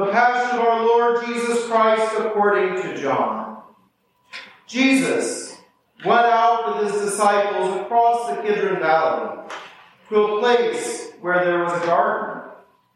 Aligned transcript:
The 0.00 0.12
Passion 0.12 0.58
of 0.58 0.64
our 0.64 0.82
Lord 0.82 1.26
Jesus 1.26 1.66
Christ 1.66 2.14
according 2.20 2.80
to 2.80 2.96
John. 2.98 3.64
Jesus 4.66 5.58
went 6.06 6.24
out 6.24 6.80
with 6.82 6.90
his 6.90 7.02
disciples 7.02 7.82
across 7.82 8.30
the 8.30 8.36
Kidron 8.36 8.80
Valley 8.80 9.46
to 10.08 10.16
a 10.16 10.40
place 10.40 11.10
where 11.20 11.44
there 11.44 11.62
was 11.62 11.82
a 11.82 11.84
garden, 11.84 12.50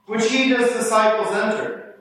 which 0.07 0.31
he 0.31 0.51
and 0.51 0.63
his 0.63 0.73
disciples 0.73 1.29
entered. 1.31 1.97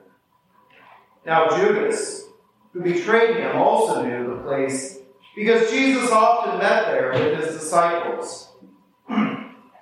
Now 1.26 1.54
Judas, 1.54 2.24
who 2.72 2.80
betrayed 2.80 3.36
him, 3.36 3.56
also 3.56 4.02
knew 4.02 4.34
the 4.34 4.40
place, 4.40 5.00
because 5.36 5.70
Jesus 5.70 6.10
often 6.12 6.60
met 6.60 6.86
there 6.86 7.12
with 7.12 7.44
his 7.44 7.60
disciples. 7.60 8.48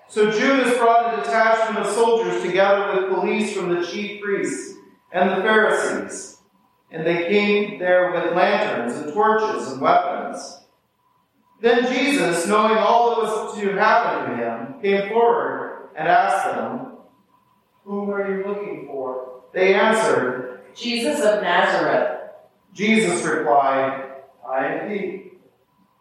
so 0.09 0.33
Judas 0.33 0.77
brought 0.79 1.15
a 1.15 1.23
detachment 1.23 1.87
of 1.87 1.95
soldiers 1.95 2.43
together 2.43 3.01
with 3.01 3.15
police 3.15 3.57
from 3.57 3.73
the 3.73 3.87
chief 3.87 4.21
priests 4.21 4.81
and 5.13 5.31
the 5.31 5.43
Pharisees, 5.43 6.39
and 6.91 7.07
they 7.07 7.29
came 7.29 7.79
there 7.79 8.13
with 8.13 8.35
lanterns 8.35 8.97
and 8.97 9.13
torches 9.13 9.73
and 9.73 9.81
weapons. 9.81 10.61
Then 11.61 11.87
Jesus, 11.93 12.47
knowing 12.47 12.77
all 12.77 13.11
that 13.11 13.23
was 13.23 13.61
to 13.61 13.73
happen 13.77 14.31
to 14.31 14.37
him, 14.37 14.81
came 14.83 15.09
forward 15.11 15.91
and 15.97 16.09
asked 16.09 16.55
them, 16.55 16.93
Whom 17.85 18.11
are 18.11 18.29
you 18.29 18.47
looking 18.47 18.87
for? 18.87 19.43
They 19.53 19.75
answered, 19.75 20.63
Jesus 20.75 21.21
of 21.21 21.43
Nazareth. 21.43 22.31
Jesus 22.73 23.23
replied, 23.25 24.13
I 24.49 24.67
am 24.67 24.91
he. 24.91 25.33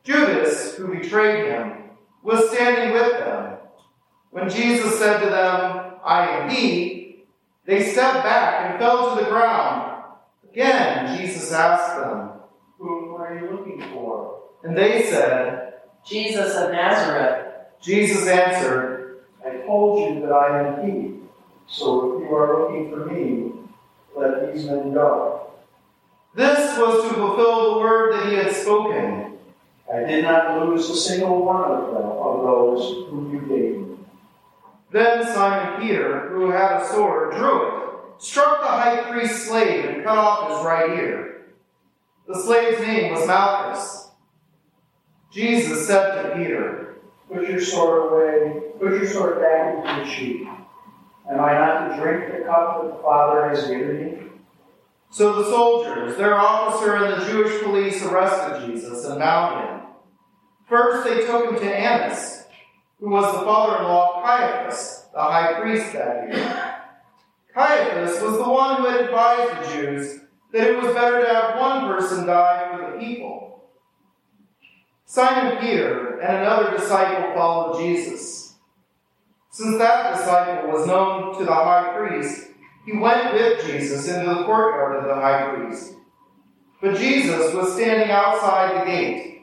Judas, 0.04 0.76
who 0.76 0.98
betrayed 0.98 1.48
him, 1.48 1.74
was 2.24 2.50
standing 2.50 2.94
with 2.94 3.12
them. 3.20 3.58
When 4.32 4.50
Jesus 4.50 4.98
said 4.98 5.20
to 5.20 5.30
them, 5.30 5.96
I 6.04 6.28
am 6.28 6.50
he, 6.50 7.01
they 7.66 7.92
stepped 7.92 8.24
back 8.24 8.72
and 8.72 8.80
fell 8.80 9.16
to 9.16 9.24
the 9.24 9.30
ground. 9.30 10.04
Again, 10.52 11.18
Jesus 11.18 11.52
asked 11.52 12.00
them, 12.00 12.32
Whom 12.78 13.16
are 13.16 13.38
you 13.38 13.52
looking 13.52 13.82
for? 13.94 14.42
And 14.64 14.78
they 14.78 15.04
said, 15.04 15.74
Jesus 16.06 16.56
of 16.56 16.72
Nazareth. 16.72 17.48
Jesus 17.82 18.28
answered, 18.28 19.22
I 19.46 19.58
told 19.66 20.16
you 20.16 20.22
that 20.22 20.32
I 20.32 20.68
am 20.68 20.86
he. 20.86 21.16
So 21.68 22.18
if 22.18 22.30
you 22.30 22.36
are 22.36 22.62
looking 22.62 22.92
for 22.92 23.06
me, 23.06 23.52
let 24.16 24.54
these 24.54 24.66
men 24.66 24.94
go. 24.94 25.52
This 26.36 26.78
was 26.78 27.10
to 27.10 27.14
fulfill 27.16 27.74
the 27.74 27.80
word 27.80 28.14
that 28.14 28.30
he 28.30 28.36
had 28.36 28.52
spoken. 28.52 29.38
I 29.94 30.04
did 30.04 30.24
not 30.24 30.66
lose 30.66 30.90
a 30.90 30.96
single 30.96 31.44
one 31.46 31.72
of 31.72 31.94
them 31.94 32.06
of 32.06 32.44
those 32.44 33.10
whom 33.10 33.34
you 33.34 33.42
gave 33.42 33.80
me. 33.80 33.91
Then 34.92 35.26
Simon 35.26 35.82
Peter, 35.82 36.30
who 36.30 36.52
had 36.52 36.82
a 36.82 36.88
sword, 36.88 37.36
drew 37.36 37.68
it, 37.68 38.22
struck 38.22 38.60
the 38.60 38.68
high 38.68 39.10
priest's 39.10 39.48
slave, 39.48 39.86
and 39.86 40.04
cut 40.04 40.18
off 40.18 40.50
his 40.50 40.66
right 40.66 40.90
ear. 41.00 41.46
The 42.28 42.40
slave's 42.40 42.82
name 42.82 43.14
was 43.14 43.26
Malchus. 43.26 44.10
Jesus 45.32 45.88
said 45.88 46.22
to 46.22 46.36
Peter, 46.36 46.96
Put 47.32 47.48
your 47.48 47.62
sword 47.62 48.12
away, 48.12 48.62
put 48.80 48.92
your 48.92 49.08
sword 49.08 49.42
back 49.42 49.76
into 49.76 49.98
your 49.98 50.06
sheath. 50.06 50.48
Am 51.32 51.40
I 51.40 51.54
not 51.54 51.90
to 51.90 52.02
drink 52.02 52.34
the 52.34 52.44
cup 52.44 52.82
that 52.82 52.98
the 52.98 53.02
Father 53.02 53.48
has 53.50 53.68
given 53.68 54.06
me? 54.06 54.18
So 55.10 55.42
the 55.42 55.50
soldiers, 55.50 56.18
their 56.18 56.36
officer, 56.36 56.96
and 56.96 57.22
the 57.22 57.26
Jewish 57.26 57.62
police 57.64 58.04
arrested 58.04 58.66
Jesus 58.66 59.06
and 59.06 59.20
bound 59.20 59.66
him. 59.66 59.88
First, 60.68 61.06
they 61.06 61.26
took 61.26 61.50
him 61.50 61.60
to 61.60 61.74
Annas, 61.74 62.41
who 63.02 63.10
was 63.10 63.34
the 63.34 63.42
father 63.42 63.80
in 63.80 63.84
law 63.86 64.18
of 64.18 64.24
Caiaphas, 64.24 65.08
the 65.12 65.20
high 65.20 65.60
priest 65.60 65.92
that 65.94 66.32
year. 66.32 66.76
Caiaphas 67.54 68.22
was 68.22 68.38
the 68.38 68.50
one 68.50 68.78
who 68.78 68.88
had 68.88 69.02
advised 69.02 69.58
the 69.58 69.76
Jews 69.76 70.20
that 70.54 70.68
it 70.68 70.78
was 70.78 70.94
better 70.94 71.20
to 71.20 71.28
have 71.28 71.60
one 71.60 71.88
person 71.88 72.28
die 72.28 72.70
for 72.72 72.92
the 72.92 73.00
people. 73.00 73.64
Simon 75.06 75.58
Peter 75.58 76.20
and 76.20 76.38
another 76.38 76.78
disciple 76.78 77.34
followed 77.34 77.82
Jesus. 77.82 78.54
Since 79.50 79.80
that 79.80 80.16
disciple 80.16 80.72
was 80.72 80.88
known 80.88 81.38
to 81.38 81.44
the 81.44 81.54
high 81.54 81.94
priest, 81.98 82.50
he 82.86 82.98
went 82.98 83.34
with 83.34 83.66
Jesus 83.66 84.08
into 84.08 84.30
the 84.30 84.44
courtyard 84.44 84.98
of 84.98 85.08
the 85.08 85.16
high 85.16 85.54
priest. 85.54 85.96
But 86.82 86.98
Jesus 86.98 87.54
was 87.54 87.74
standing 87.74 88.12
outside 88.12 88.82
the 88.82 88.86
gate. 88.86 89.42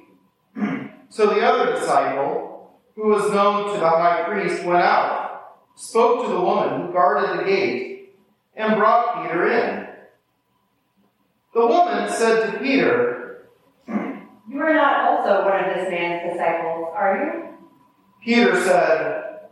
so 1.08 1.26
the 1.26 1.40
other 1.40 1.74
disciple, 1.74 2.57
who 2.98 3.10
was 3.10 3.30
known 3.30 3.72
to 3.72 3.78
the 3.78 3.88
high 3.88 4.24
priest, 4.24 4.64
went 4.64 4.82
out, 4.82 5.60
spoke 5.76 6.26
to 6.26 6.32
the 6.32 6.40
woman 6.40 6.80
who 6.80 6.92
guarded 6.92 7.38
the 7.38 7.44
gate, 7.44 8.12
and 8.56 8.74
brought 8.74 9.22
Peter 9.22 9.46
in. 9.52 9.86
The 11.54 11.64
woman 11.64 12.10
said 12.10 12.50
to 12.50 12.58
Peter, 12.58 13.46
You 13.86 14.60
are 14.60 14.74
not 14.74 15.10
also 15.10 15.44
one 15.44 15.64
of 15.64 15.76
this 15.76 15.88
man's 15.88 16.32
disciples, 16.32 16.88
are 16.92 17.24
you? 17.24 17.54
Peter 18.24 18.60
said, 18.60 19.42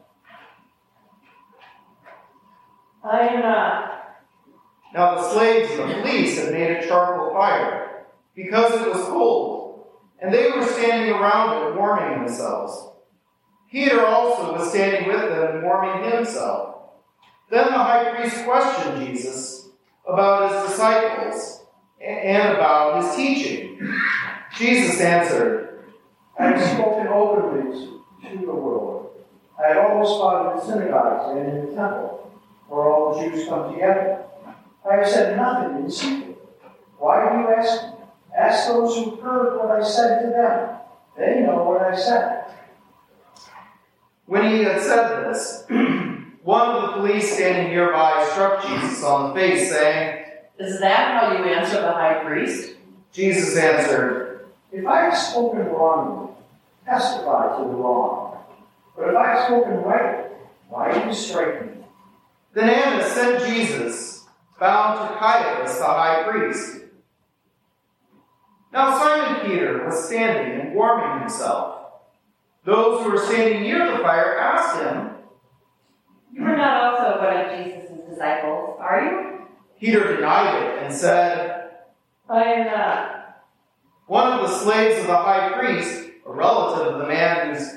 I 3.04 3.28
am 3.28 3.40
not. 3.42 4.16
Now 4.92 5.14
the 5.14 5.30
slaves 5.30 5.70
and 5.78 5.88
the 5.88 6.02
police 6.02 6.36
had 6.36 6.52
made 6.52 6.78
a 6.78 6.88
charcoal 6.88 7.30
fire 7.30 8.06
because 8.34 8.74
it 8.74 8.88
was 8.88 9.04
cold, 9.04 9.86
and 10.20 10.34
they 10.34 10.50
were 10.50 10.66
standing 10.66 11.14
around 11.14 11.64
it 11.64 11.78
warming 11.78 12.24
themselves. 12.24 12.94
Peter 13.70 14.04
also 14.06 14.52
was 14.52 14.70
standing 14.70 15.08
with 15.08 15.28
them 15.28 15.62
warming 15.62 16.10
himself. 16.10 16.76
Then 17.50 17.66
the 17.66 17.72
high 17.72 18.14
priest 18.14 18.44
questioned 18.44 19.06
Jesus 19.06 19.68
about 20.06 20.50
his 20.50 20.70
disciples 20.70 21.64
and 22.00 22.54
about 22.54 23.02
his 23.02 23.16
teaching. 23.16 23.94
Jesus 24.56 25.00
answered, 25.00 25.84
I 26.38 26.48
have 26.48 26.74
spoken 26.74 27.08
openly 27.08 27.88
to 28.22 28.38
the 28.46 28.54
world. 28.54 29.10
I 29.58 29.68
have 29.68 29.90
always 29.90 30.08
fought 30.08 30.52
in 30.52 30.58
the 30.58 30.66
synagogues 30.66 31.36
and 31.36 31.48
in 31.48 31.66
the 31.66 31.72
temple, 31.74 32.30
where 32.68 32.86
all 32.86 33.14
the 33.14 33.28
Jews 33.28 33.48
come 33.48 33.72
together. 33.72 34.24
I 34.88 34.96
have 34.96 35.08
said 35.08 35.36
nothing 35.36 35.84
in 35.84 35.90
secret. 35.90 36.36
Why 36.98 37.28
do 37.28 37.38
you 37.40 37.54
ask 37.54 37.84
me? 37.84 37.90
Ask 38.36 38.68
those 38.68 38.96
who 38.96 39.16
heard 39.16 39.58
what 39.58 39.70
I 39.70 39.82
said 39.82 40.22
to 40.22 40.28
them. 40.28 40.78
They 41.16 41.40
know 41.40 41.64
what 41.64 41.80
I 41.80 41.96
said. 41.96 42.44
When 44.26 44.50
he 44.50 44.64
had 44.64 44.82
said 44.82 45.24
this, 45.24 45.64
one 46.42 46.68
of 46.68 46.82
the 46.82 46.92
police 46.94 47.32
standing 47.32 47.72
nearby 47.72 48.28
struck 48.32 48.66
Jesus 48.66 49.02
on 49.04 49.28
the 49.28 49.34
face, 49.34 49.70
saying, 49.70 50.24
Is 50.58 50.80
that 50.80 51.20
how 51.20 51.32
you 51.32 51.44
answer 51.44 51.80
the 51.80 51.92
high 51.92 52.24
priest? 52.24 52.74
Jesus 53.12 53.56
answered, 53.56 54.46
If 54.72 54.84
I 54.84 55.02
have 55.02 55.16
spoken 55.16 55.66
wrongly, 55.66 56.34
testify 56.84 57.56
to 57.56 57.64
the 57.64 57.70
wrong. 57.70 58.38
But 58.96 59.10
if 59.10 59.16
I 59.16 59.26
have 59.28 59.46
spoken 59.46 59.76
right, 59.82 60.26
why 60.68 60.92
do 60.92 61.06
you 61.06 61.14
strike 61.14 61.64
me? 61.64 61.84
Then 62.52 62.70
Annas 62.70 63.12
sent 63.12 63.44
Jesus, 63.44 64.24
bound 64.58 64.98
to 64.98 65.16
Caiaphas 65.18 65.78
the 65.78 65.84
high 65.84 66.24
priest. 66.28 66.80
Now 68.72 68.98
Simon 68.98 69.46
Peter 69.48 69.84
was 69.86 70.06
standing 70.06 70.60
and 70.60 70.74
warming 70.74 71.20
himself. 71.20 71.75
Those 72.66 73.04
who 73.04 73.12
were 73.12 73.18
standing 73.18 73.62
near 73.62 73.92
the 73.92 74.02
fire 74.02 74.36
asked 74.38 74.82
him, 74.82 75.10
You 76.32 76.42
are 76.42 76.56
not 76.56 76.82
also 76.82 77.24
one 77.24 77.36
of 77.36 77.64
Jesus' 77.64 77.92
disciples, 78.10 78.76
are 78.80 79.04
you? 79.04 79.46
Peter 79.78 80.16
denied 80.16 80.62
it 80.62 80.82
and 80.82 80.92
said, 80.92 81.70
I 82.28 82.42
am 82.42 82.66
not. 82.66 83.44
One 84.08 84.32
of 84.32 84.40
the 84.40 84.58
slaves 84.58 85.00
of 85.00 85.06
the 85.06 85.16
high 85.16 85.52
priest, 85.60 86.10
a 86.26 86.32
relative 86.32 86.94
of 86.94 86.98
the 87.02 87.06
man 87.06 87.54
whose 87.54 87.72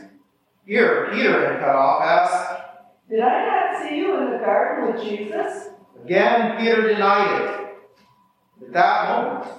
ear 0.67 1.09
Peter 1.13 1.51
had 1.51 1.59
cut 1.59 1.75
off, 1.75 2.01
asked, 2.01 2.63
Did 3.11 3.19
I 3.19 3.45
not 3.45 3.83
see 3.83 3.95
you 3.95 4.17
in 4.17 4.31
the 4.31 4.37
garden 4.39 4.91
with 4.91 5.03
Jesus? 5.03 5.69
Again, 6.03 6.57
Peter 6.57 6.87
denied 6.87 7.41
it. 7.41 8.65
At 8.65 8.73
that 8.73 9.09
moment, 9.09 9.51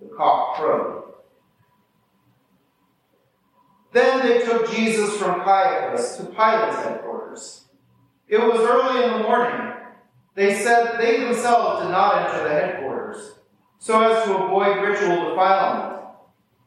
the 0.00 0.08
cock 0.16 0.56
crowed. 0.56 0.97
Then 3.92 4.26
they 4.26 4.44
took 4.44 4.70
Jesus 4.70 5.16
from 5.16 5.40
Caiaphas 5.40 6.16
to 6.16 6.24
Pilate's 6.24 6.76
headquarters. 6.84 7.64
It 8.28 8.38
was 8.38 8.60
early 8.60 9.04
in 9.04 9.10
the 9.12 9.28
morning. 9.28 9.72
They 10.34 10.54
said 10.54 10.98
they 10.98 11.20
themselves 11.24 11.82
did 11.82 11.90
not 11.90 12.28
enter 12.28 12.44
the 12.44 12.54
headquarters, 12.54 13.34
so 13.78 14.00
as 14.02 14.24
to 14.24 14.36
avoid 14.36 14.82
ritual 14.82 15.30
defilement, 15.30 16.04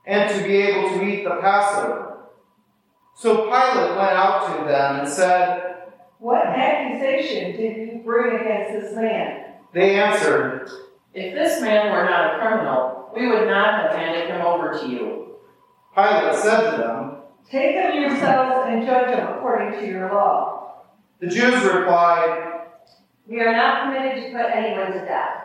and 0.05 0.29
to 0.35 0.47
be 0.47 0.57
able 0.57 0.89
to 0.89 1.03
eat 1.05 1.23
the 1.23 1.37
Passover. 1.41 2.27
So 3.15 3.43
Pilate 3.45 3.95
went 3.95 4.11
out 4.17 4.47
to 4.47 4.65
them 4.65 5.01
and 5.01 5.07
said, 5.07 5.75
What 6.17 6.47
accusation 6.47 7.55
did 7.55 7.77
you 7.77 8.01
bring 8.03 8.41
against 8.41 8.73
this 8.73 8.95
man? 8.95 9.53
They 9.73 9.99
answered, 9.99 10.69
If 11.13 11.35
this 11.35 11.61
man 11.61 11.91
were 11.91 12.03
not 12.03 12.35
a 12.35 12.39
criminal, 12.39 13.11
we 13.15 13.27
would 13.27 13.47
not 13.47 13.83
have 13.83 13.91
handed 13.95 14.27
him 14.27 14.41
over 14.41 14.77
to 14.79 14.89
you. 14.89 15.30
Pilate 15.95 16.35
said 16.35 16.71
to 16.71 16.77
them, 16.77 17.17
Take 17.49 17.75
him 17.75 18.01
yourselves 18.01 18.67
and 18.69 18.85
judge 18.85 19.15
them 19.15 19.37
according 19.37 19.79
to 19.79 19.85
your 19.85 20.13
law. 20.13 20.83
The 21.19 21.27
Jews 21.27 21.63
replied, 21.63 22.61
We 23.27 23.41
are 23.41 23.51
not 23.51 23.85
permitted 23.85 24.23
to 24.23 24.31
put 24.31 24.51
anyone 24.51 24.93
to 24.93 25.05
death. 25.05 25.43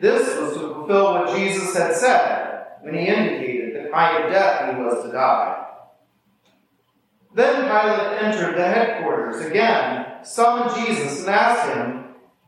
This 0.00 0.38
was 0.38 0.54
to 0.54 0.60
fulfill 0.74 1.14
what 1.14 1.36
Jesus 1.36 1.76
had 1.76 1.94
said 1.94 2.66
when 2.82 2.94
he 2.94 3.06
indicated 3.06 3.84
the 3.86 3.90
kind 3.90 4.24
of 4.24 4.30
death 4.30 4.74
he 4.74 4.82
was 4.82 5.04
to 5.04 5.12
die. 5.12 5.66
Then 7.34 7.62
Pilate 7.62 8.22
entered 8.22 8.56
the 8.56 8.66
headquarters 8.66 9.44
again, 9.44 10.24
summoned 10.24 10.74
Jesus, 10.76 11.20
and 11.20 11.30
asked 11.30 11.74
him, 11.74 12.04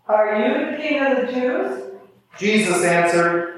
Are 0.06 0.36
you 0.38 0.72
the 0.72 0.76
king 0.76 1.04
of 1.04 1.26
the 1.26 1.32
Jews? 1.32 1.90
Jesus 2.38 2.84
answered, 2.84 3.50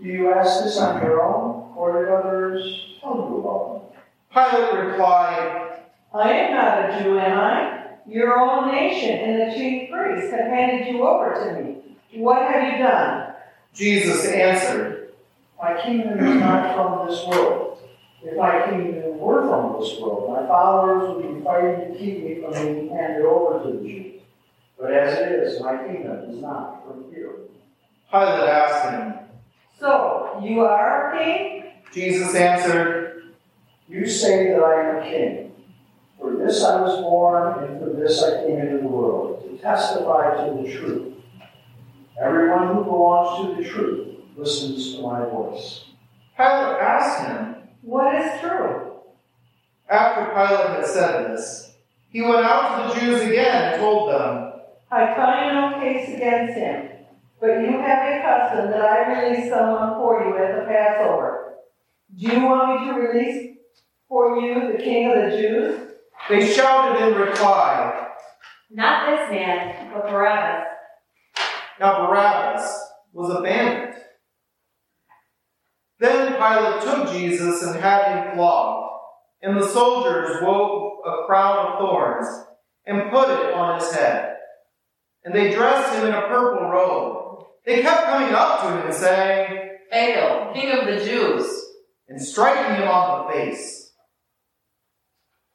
you 0.00 0.32
ask 0.32 0.62
this 0.62 0.78
on 0.78 1.02
your 1.02 1.22
own, 1.22 1.57
or 1.78 2.04
did 2.04 2.12
others 2.12 2.96
tell 3.00 3.14
you 3.14 3.38
about 3.38 3.74
me? 3.74 3.98
Pilate 4.34 4.90
replied, 4.90 5.78
I 6.12 6.32
am 6.32 6.54
not 6.54 6.90
a 6.90 7.02
Jew, 7.02 7.18
am 7.18 7.38
I? 7.38 7.84
Your 8.06 8.38
own 8.38 8.72
nation 8.72 9.10
and 9.10 9.40
the 9.40 9.54
chief 9.54 9.90
priests 9.90 10.32
have 10.32 10.46
handed 10.46 10.88
you 10.88 11.06
over 11.06 11.34
to 11.34 11.62
me. 11.62 11.76
What 12.14 12.42
have 12.50 12.72
you 12.72 12.78
done? 12.82 13.34
Jesus 13.74 14.26
answered, 14.26 15.12
My 15.62 15.80
kingdom 15.80 16.18
is 16.18 16.40
not 16.40 16.74
from 16.74 17.08
this 17.08 17.24
world. 17.26 17.78
If 18.24 18.36
my 18.36 18.66
kingdom 18.66 19.18
were 19.18 19.46
from 19.46 19.80
this 19.80 20.00
world, 20.00 20.32
my 20.32 20.48
followers 20.48 21.14
would 21.14 21.36
be 21.36 21.44
fighting 21.44 21.92
to 21.92 21.98
keep 21.98 22.24
me 22.24 22.40
from 22.42 22.52
being 22.54 22.88
handed 22.88 23.24
over 23.24 23.62
to 23.62 23.78
the 23.78 23.86
Jews. 23.86 24.22
But 24.80 24.92
as 24.92 25.18
it 25.18 25.32
is, 25.32 25.60
my 25.60 25.76
kingdom 25.76 26.30
is 26.30 26.42
not 26.42 26.84
from 26.84 27.04
here. 27.12 27.34
Pilate 28.10 28.48
asked 28.48 28.90
him, 28.90 29.27
So, 29.78 30.40
you 30.42 30.60
are 30.60 31.14
a 31.14 31.18
king? 31.18 31.64
Jesus 31.92 32.34
answered, 32.34 33.32
You 33.88 34.08
say 34.08 34.48
that 34.48 34.60
I 34.60 34.90
am 34.90 34.96
a 34.96 35.02
king. 35.02 35.52
For 36.18 36.36
this 36.36 36.64
I 36.64 36.80
was 36.80 37.00
born, 37.00 37.64
and 37.64 37.80
for 37.80 37.90
this 37.90 38.22
I 38.22 38.44
came 38.44 38.58
into 38.58 38.78
the 38.78 38.88
world, 38.88 39.44
to 39.44 39.56
testify 39.58 40.46
to 40.46 40.62
the 40.62 40.72
truth. 40.72 41.14
Everyone 42.20 42.74
who 42.74 42.84
belongs 42.84 43.56
to 43.56 43.62
the 43.62 43.68
truth 43.68 44.16
listens 44.36 44.96
to 44.96 45.02
my 45.02 45.20
voice. 45.20 45.84
Pilate 46.36 46.80
asked 46.80 47.26
him, 47.28 47.56
What 47.82 48.14
is 48.16 48.40
true? 48.40 48.92
After 49.88 50.24
Pilate 50.32 50.76
had 50.76 50.86
said 50.86 51.30
this, 51.30 51.72
he 52.10 52.22
went 52.22 52.44
out 52.44 52.92
to 52.92 52.94
the 52.94 53.00
Jews 53.00 53.22
again 53.22 53.72
and 53.72 53.80
told 53.80 54.10
them, 54.10 54.52
I 54.90 55.14
find 55.14 55.54
no 55.54 55.80
case 55.80 56.16
against 56.16 56.54
him, 56.54 56.88
but 57.40 57.60
you 57.60 57.78
have 57.80 58.08
a 58.08 58.22
custom 58.22 58.70
that 58.70 58.80
I 58.80 59.22
release 59.22 59.50
someone 59.50 59.94
for 59.94 60.24
you 60.24 60.36
at 60.36 60.56
the 60.56 60.66
Passover. 60.66 61.54
Do 62.16 62.26
you 62.26 62.44
want 62.44 62.80
me 62.80 62.88
to 62.88 62.98
release 62.98 63.58
for 64.08 64.38
you 64.38 64.72
the 64.72 64.78
king 64.78 65.10
of 65.10 65.30
the 65.30 65.36
Jews? 65.36 65.92
They 66.28 66.52
shouted 66.52 67.06
in 67.06 67.14
reply, 67.14 68.08
Not 68.70 69.06
this 69.06 69.30
man, 69.30 69.92
but 69.92 70.10
Barabbas. 70.10 70.66
Now 71.78 72.06
Barabbas 72.06 72.90
was 73.12 73.36
a 73.36 73.42
bandit. 73.42 73.94
Then 76.00 76.34
Pilate 76.34 76.82
took 76.82 77.12
Jesus 77.12 77.62
and 77.62 77.80
had 77.80 78.26
him 78.26 78.34
flogged, 78.34 79.00
and 79.42 79.56
the 79.56 79.66
soldiers 79.66 80.42
wove 80.42 80.98
a 81.04 81.26
crown 81.26 81.66
of 81.66 81.78
thorns 81.78 82.26
and 82.86 83.10
put 83.10 83.28
it 83.30 83.52
on 83.52 83.80
his 83.80 83.92
head. 83.92 84.36
And 85.24 85.34
they 85.34 85.52
dressed 85.54 85.94
him 85.94 86.06
in 86.06 86.14
a 86.14 86.28
purple 86.28 86.68
robe. 86.68 87.27
They 87.68 87.82
kept 87.82 88.06
coming 88.06 88.34
up 88.34 88.62
to 88.62 88.68
him 88.68 88.86
and 88.86 88.94
saying, 88.94 89.70
Hail, 89.92 90.52
king 90.54 90.72
of 90.72 90.86
the 90.86 91.04
Jews! 91.04 91.66
and 92.08 92.20
striking 92.20 92.76
him 92.76 92.88
on 92.88 93.26
the 93.26 93.32
face. 93.32 93.92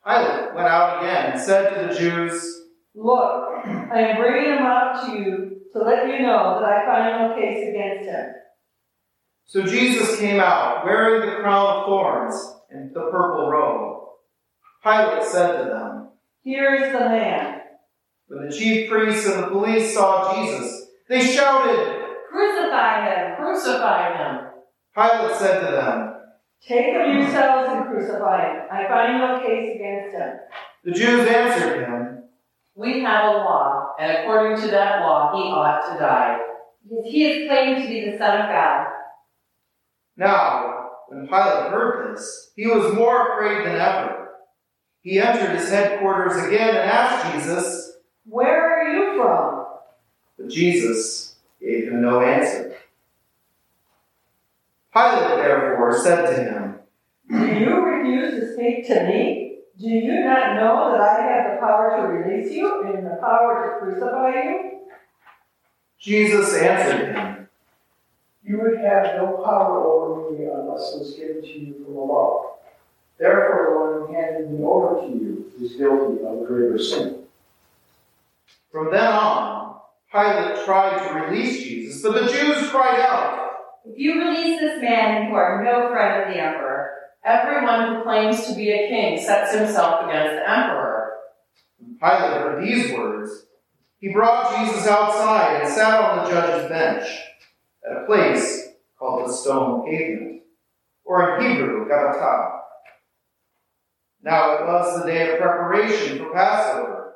Pilate 0.05 0.53
went 0.53 0.67
out 0.67 1.01
again 1.01 1.31
and 1.31 1.41
said 1.41 1.73
to 1.73 1.87
the 1.87 1.99
Jews, 1.99 2.61
Look, 2.95 3.65
I 3.65 3.99
am 3.99 4.21
bringing 4.21 4.53
him 4.53 4.63
out 4.63 5.05
to 5.05 5.13
you 5.13 5.61
to 5.73 5.79
let 5.79 6.07
you 6.07 6.19
know 6.19 6.59
that 6.59 6.69
I 6.69 6.85
find 6.85 7.29
no 7.29 7.35
case 7.35 7.69
against 7.69 8.09
him. 8.09 8.33
So 9.45 9.63
Jesus 9.63 10.19
came 10.19 10.39
out, 10.39 10.85
wearing 10.85 11.27
the 11.27 11.37
crown 11.37 11.77
of 11.77 11.85
thorns 11.85 12.35
and 12.69 12.93
the 12.93 13.09
purple 13.11 13.49
robe. 13.49 14.03
Pilate 14.83 15.23
said 15.23 15.63
to 15.63 15.69
them, 15.69 16.09
Here 16.43 16.75
is 16.75 16.91
the 16.91 16.99
man. 16.99 17.61
When 18.27 18.47
the 18.47 18.55
chief 18.55 18.89
priests 18.89 19.27
and 19.27 19.43
the 19.43 19.47
police 19.47 19.93
saw 19.93 20.35
Jesus, 20.35 20.85
they 21.09 21.21
shouted. 21.21 22.02
Crucify 22.33 23.05
him! 23.05 23.35
Crucify 23.35 24.17
him. 24.17 24.39
Pilate 24.95 25.37
said 25.37 25.59
to 25.59 25.71
them, 25.71 26.13
Take 26.67 26.95
him 26.95 27.19
yourselves 27.19 27.69
and 27.71 27.85
crucify 27.85 28.53
him. 28.53 28.61
I 28.71 28.87
find 28.87 29.19
no 29.19 29.39
case 29.45 29.75
against 29.75 30.17
him. 30.17 30.37
The 30.83 30.91
Jews 30.93 31.27
answered 31.27 31.85
him, 31.87 32.23
We 32.73 33.01
have 33.01 33.25
a 33.25 33.37
law, 33.37 33.93
and 33.99 34.17
according 34.17 34.59
to 34.63 34.71
that 34.71 35.01
law, 35.01 35.31
he 35.35 35.43
ought 35.43 35.93
to 35.93 35.99
die. 35.99 36.39
Because 36.89 37.05
he 37.05 37.25
is 37.27 37.47
claimed 37.47 37.83
to 37.83 37.87
be 37.87 38.09
the 38.09 38.17
Son 38.17 38.41
of 38.41 38.47
God. 38.49 38.87
Now, 40.17 40.89
when 41.09 41.27
Pilate 41.27 41.69
heard 41.69 42.15
this, 42.17 42.51
he 42.55 42.65
was 42.65 42.95
more 42.95 43.33
afraid 43.33 43.63
than 43.63 43.75
ever. 43.75 44.29
He 45.01 45.19
entered 45.19 45.55
his 45.55 45.69
headquarters 45.69 46.43
again 46.47 46.69
and 46.69 46.89
asked 46.89 47.31
Jesus, 47.31 47.91
Where 48.25 48.79
are 48.79 48.91
you 48.91 49.21
from? 49.21 49.65
but 50.37 50.49
Jesus 50.49 51.32
gave 51.63 51.87
him 51.87 52.01
no 52.01 52.21
answer. 52.21 52.75
Pilate 54.93 55.37
therefore 55.37 55.97
said 55.97 56.25
to 56.27 56.43
him, 56.43 56.75
Do 57.29 57.59
you 57.59 57.83
refuse 57.83 58.39
to 58.39 58.53
speak 58.53 58.87
to 58.87 59.03
me? 59.05 59.59
Do 59.79 59.87
you 59.87 60.23
not 60.23 60.55
know 60.55 60.91
that 60.91 61.01
I 61.01 61.21
have 61.23 61.51
the 61.51 61.57
power 61.59 61.97
to 61.97 62.03
release 62.03 62.51
you 62.51 62.83
and 62.83 63.05
the 63.05 63.17
power 63.19 63.79
to 63.79 63.85
crucify 63.85 64.43
you? 64.43 64.79
Jesus 65.99 66.53
answered 66.53 67.15
him, 67.15 67.47
You 68.43 68.59
would 68.61 68.77
have 68.79 69.15
no 69.15 69.41
power 69.43 69.83
over 69.83 70.31
me 70.31 70.45
unless 70.45 70.93
it 70.93 70.99
was 70.99 71.15
given 71.15 71.41
to 71.41 71.47
you 71.47 71.85
from 71.85 71.97
above. 71.97 72.57
Therefore, 73.17 73.69
the 73.69 73.79
one 73.79 74.07
who 74.07 74.13
handed 74.13 74.51
me 74.51 74.63
over 74.63 75.01
to 75.01 75.07
you 75.07 75.51
is 75.61 75.73
guilty 75.73 76.23
of 76.23 76.41
a 76.41 76.45
greater 76.45 76.77
sin. 76.77 77.23
From 78.71 78.91
then 78.91 79.07
on, 79.07 79.62
Pilate 80.13 80.63
tried 80.63 81.07
to 81.07 81.13
release 81.15 81.63
Jesus, 81.63 82.03
but 82.03 82.13
the 82.13 82.31
Jews 82.31 82.69
cried 82.69 82.99
out, 82.99 83.49
If 83.83 83.97
you 83.97 84.21
release 84.21 84.59
this 84.59 84.79
man, 84.79 85.27
you 85.27 85.35
are 85.35 85.63
no 85.63 85.89
friend 85.89 86.21
of 86.21 86.27
the 86.31 86.39
emperor. 86.39 86.91
Everyone 87.25 87.95
who 87.95 88.03
claims 88.03 88.45
to 88.45 88.53
be 88.53 88.69
a 88.69 88.87
king 88.89 89.19
sets 89.19 89.55
himself 89.55 90.05
against 90.05 90.35
the 90.35 90.47
emperor. 90.47 91.13
When 91.79 91.97
Pilate 91.97 92.41
heard 92.41 92.63
these 92.63 92.93
words, 92.93 93.47
he 93.99 94.13
brought 94.13 94.55
Jesus 94.55 94.85
outside 94.85 95.61
and 95.61 95.73
sat 95.73 95.99
on 95.99 96.23
the 96.23 96.29
judge's 96.29 96.69
bench 96.69 97.07
at 97.89 98.03
a 98.03 98.05
place 98.05 98.67
called 98.99 99.27
the 99.27 99.33
Stone 99.33 99.89
Pavement, 99.89 100.43
or 101.05 101.39
in 101.39 101.49
Hebrew, 101.49 101.89
Gabbatha. 101.89 102.59
Now 104.21 104.53
it 104.53 104.67
was 104.67 104.99
the 104.99 105.11
day 105.11 105.31
of 105.31 105.39
preparation 105.39 106.19
for 106.19 106.31
Passover, 106.33 107.13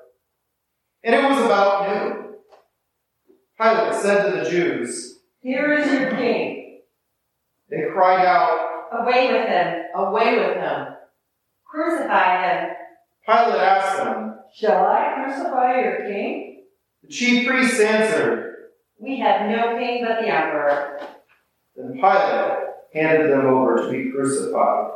and 1.04 1.14
it 1.14 1.24
was 1.24 1.46
about 1.46 1.88
noon. 1.88 2.27
Pilate 3.60 3.96
said 3.96 4.32
to 4.32 4.38
the 4.38 4.50
Jews, 4.50 5.20
Here 5.42 5.74
is 5.74 5.92
your 5.92 6.12
king. 6.12 6.82
They 7.70 7.86
cried 7.92 8.24
out, 8.24 8.90
Away 8.92 9.34
with 9.34 9.48
him! 9.48 9.84
Away 9.96 10.38
with 10.38 10.58
him. 10.58 10.88
Crucify 11.66 12.50
him! 12.50 12.76
Pilate 13.26 13.62
asked 13.62 13.98
them, 13.98 14.36
Shall 14.54 14.86
I 14.86 15.24
crucify 15.26 15.82
your 15.82 16.08
king? 16.08 16.66
The 17.02 17.10
chief 17.10 17.48
priests 17.48 17.80
answered, 17.80 18.68
We 19.00 19.20
have 19.20 19.50
no 19.50 19.78
king 19.80 20.06
but 20.06 20.22
the 20.22 20.28
emperor. 20.28 21.00
Then 21.76 21.94
Pilate 21.94 22.60
handed 22.94 23.32
them 23.32 23.48
over 23.48 23.78
to 23.78 23.92
be 23.92 24.12
crucified. 24.12 24.92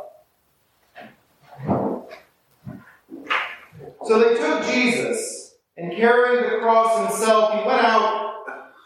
So 4.04 4.18
they 4.18 4.36
took 4.36 4.64
Jesus, 4.66 5.56
and 5.76 5.92
carrying 5.96 6.44
the 6.44 6.58
cross 6.58 7.08
himself, 7.08 7.54
he 7.54 7.66
went 7.66 7.84
out 7.84 8.21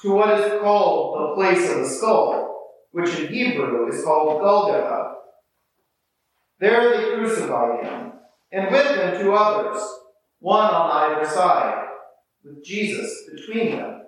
to 0.07 0.13
what 0.13 0.39
is 0.39 0.61
called 0.61 1.19
the 1.19 1.35
place 1.35 1.69
of 1.69 1.81
the 1.81 1.89
skull, 1.89 2.85
which 2.93 3.19
in 3.19 3.27
Hebrew 3.27 3.89
is 3.89 4.05
called 4.05 4.41
Golgotha. 4.41 5.15
There 6.61 6.97
they 6.97 7.17
crucified 7.17 7.85
him, 7.85 8.13
and 8.53 8.71
with 8.71 8.87
him 8.87 9.21
two 9.21 9.35
others, 9.35 9.83
one 10.39 10.73
on 10.73 10.91
either 10.91 11.29
side, 11.29 11.89
with 12.45 12.65
Jesus 12.65 13.29
between 13.35 13.77
them. 13.77 14.03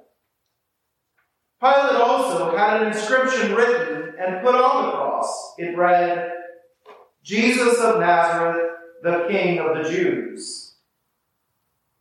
Pilate 1.61 2.01
also 2.01 2.57
had 2.57 2.83
an 2.83 2.93
inscription 2.93 3.57
written 3.57 4.15
and 4.21 4.45
put 4.45 4.55
on 4.55 4.85
the 4.85 4.93
cross. 4.93 5.55
It 5.59 5.77
read, 5.77 6.31
Jesus 7.25 7.81
of 7.81 7.99
Nazareth, 7.99 8.71
the 9.03 9.27
King 9.29 9.59
of 9.59 9.77
the 9.77 9.91
Jews. 9.91 10.68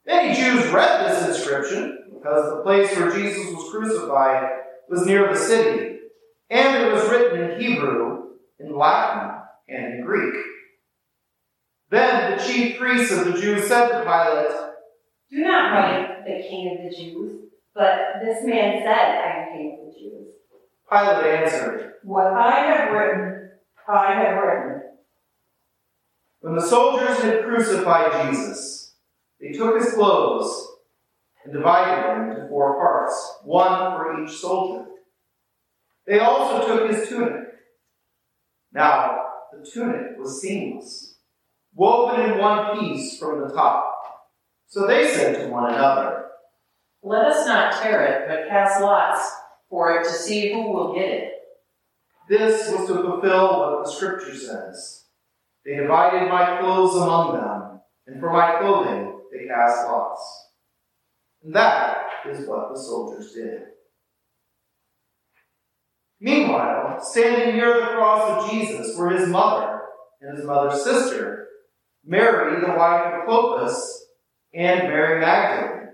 Many 0.08 0.34
Jews 0.36 0.72
read 0.72 1.06
this 1.06 1.28
inscription 1.28 2.06
because 2.14 2.50
the 2.50 2.64
place 2.64 2.96
where 2.96 3.12
Jesus 3.12 3.54
was 3.54 3.70
crucified 3.70 4.50
was 4.90 5.06
near 5.06 5.34
the 5.34 5.38
city, 5.38 5.98
and 6.50 6.84
it 6.84 6.94
was 6.94 7.10
written 7.10 7.42
in 7.42 7.60
Hebrew, 7.60 8.30
in 8.58 8.78
Latin, 8.78 9.42
and 9.68 9.96
in 9.96 10.06
Greek. 10.06 10.34
Then 11.90 12.38
the 12.38 12.44
chief 12.44 12.80
priests 12.80 13.12
of 13.12 13.26
the 13.26 13.40
Jews 13.40 13.68
said 13.68 13.90
to 13.90 14.04
Pilate, 14.06 14.72
Do 15.30 15.44
not 15.44 15.74
write 15.74 16.26
the 16.26 16.42
king 16.42 16.78
of 16.78 16.90
the 16.90 16.98
Jews, 16.98 17.42
But 17.76 18.22
this 18.24 18.46
man 18.46 18.80
said, 18.84 18.90
I 18.90 19.50
am 19.50 19.58
king 19.58 19.78
of 19.78 19.94
the 19.94 20.00
Jews. 20.00 20.28
Pilate 20.90 21.44
answered, 21.44 21.94
What 22.04 22.28
I 22.28 22.60
have 22.62 22.94
written, 22.94 23.50
I 23.90 24.14
have 24.14 24.42
written. 24.42 24.82
When 26.40 26.56
the 26.56 26.62
soldiers 26.62 27.20
had 27.20 27.44
crucified 27.44 28.30
Jesus, 28.30 28.77
they 29.40 29.52
took 29.52 29.78
his 29.78 29.94
clothes 29.94 30.68
and 31.44 31.54
divided 31.54 32.04
them 32.04 32.30
into 32.30 32.48
four 32.50 32.76
parts, 32.76 33.40
one 33.44 33.96
for 33.96 34.24
each 34.24 34.32
soldier. 34.38 34.86
They 36.06 36.20
also 36.20 36.66
took 36.66 36.92
his 36.92 37.08
tunic. 37.08 37.46
Now, 38.74 39.24
the 39.52 39.70
tunic 39.70 40.18
was 40.18 40.42
seamless, 40.42 41.20
woven 41.74 42.32
in 42.32 42.38
one 42.38 42.80
piece 42.80 43.18
from 43.20 43.42
the 43.42 43.54
top. 43.54 43.94
So 44.68 44.88
they 44.88 45.08
said 45.14 45.46
to 45.46 45.52
one 45.52 45.74
another, 45.74 46.26
Let 47.04 47.26
us 47.26 47.48
not 47.48 47.82
tear 47.82 48.04
it, 48.06 48.28
but 48.28 48.50
cast 48.50 48.82
lots 48.82 49.30
for 49.70 50.00
it 50.00 50.04
to 50.04 50.10
see 50.10 50.52
who 50.52 50.72
will 50.72 50.96
get 50.96 51.10
it. 51.10 51.34
This 52.30 52.70
was 52.72 52.88
to 52.88 52.96
fulfill 52.96 53.60
what 53.60 53.86
the 53.86 53.92
scripture 53.92 54.36
says. 54.36 55.06
They 55.66 55.76
divided 55.76 56.30
my 56.30 56.60
clothes 56.60 56.96
among 56.96 57.36
them, 57.36 57.80
and 58.06 58.20
for 58.20 58.32
my 58.32 58.60
clothing 58.60 59.17
they 59.32 59.48
cast 59.48 59.88
lots. 59.88 60.50
And 61.44 61.56
that 61.56 61.98
is 62.30 62.48
what 62.48 62.74
the 62.74 62.80
soldiers 62.80 63.34
did. 63.34 63.62
Meanwhile, 66.20 67.00
standing 67.02 67.56
near 67.56 67.76
the 67.76 67.88
cross 67.88 68.46
of 68.46 68.52
Jesus 68.52 68.98
were 68.98 69.12
his 69.12 69.30
mother 69.30 69.82
and 70.20 70.38
his 70.38 70.46
mother's 70.46 70.84
sister, 70.84 71.48
Mary, 72.04 72.60
the 72.60 72.74
wife 72.74 73.14
of 73.14 73.28
Clopas, 73.28 73.80
and 74.54 74.90
Mary 74.90 75.22
Magdalene. 75.22 75.90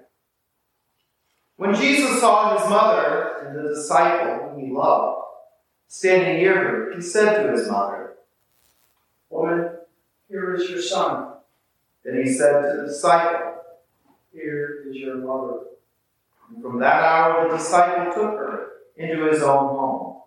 When 1.57 1.75
Jesus 1.75 2.19
saw 2.19 2.57
his 2.57 2.69
mother 2.69 3.45
and 3.45 3.57
the 3.57 3.73
disciple 3.73 4.49
whom 4.49 4.59
he 4.59 4.73
loved 4.73 5.23
standing 5.87 6.37
near 6.37 6.55
her, 6.55 6.93
he 6.95 7.01
said 7.01 7.43
to 7.43 7.51
his 7.51 7.69
mother, 7.69 8.13
Woman, 9.29 9.77
here 10.29 10.55
is 10.55 10.69
your 10.69 10.81
son. 10.81 11.32
Then 12.03 12.21
he 12.23 12.31
said 12.31 12.61
to 12.61 12.77
the 12.81 12.87
disciple, 12.87 13.55
Here 14.33 14.83
is 14.89 14.95
your 14.95 15.15
mother. 15.15 15.59
and 16.49 16.61
from 16.61 16.79
that 16.79 17.03
hour 17.03 17.49
the 17.49 17.57
disciple 17.57 18.13
took 18.13 18.37
her 18.37 18.67
into 18.97 19.29
his 19.29 19.41
own 19.41 19.75
home. 19.75 20.21